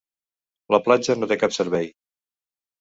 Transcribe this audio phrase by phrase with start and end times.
[0.77, 1.95] La platja no té cap servei.